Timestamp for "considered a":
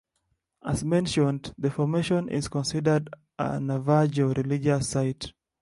2.47-3.59